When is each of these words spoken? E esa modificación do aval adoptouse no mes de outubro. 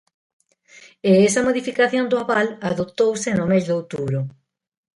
E 1.09 1.11
esa 1.27 1.45
modificación 1.47 2.05
do 2.07 2.17
aval 2.23 2.47
adoptouse 2.69 3.29
no 3.33 3.45
mes 3.51 3.63
de 3.67 3.75
outubro. 3.79 4.19